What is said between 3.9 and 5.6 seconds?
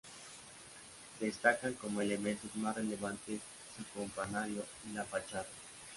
campanario y la fachada.